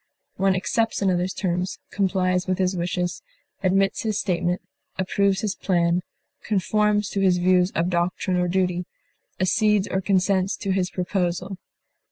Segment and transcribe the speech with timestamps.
[0.37, 3.21] One accepts another's terms, complies with his wishes,
[3.61, 4.63] admits his statement,
[4.97, 6.01] approves his plan,
[6.41, 8.85] conforms to his views of doctrine or duty,
[9.39, 11.59] accedes or consents to his proposal.